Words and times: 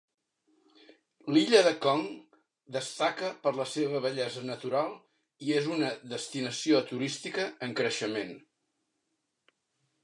L'illa 1.33 1.59
de 1.67 1.73
Khong 1.83 2.01
destaca 2.77 3.29
per 3.45 3.53
la 3.59 3.67
seva 3.73 4.01
bellesa 4.07 4.43
natural 4.49 4.91
i 5.49 5.55
és 5.61 5.71
una 5.77 5.93
destinació 6.17 6.83
turística 6.95 7.49
en 7.69 7.79
creixement. 7.83 8.35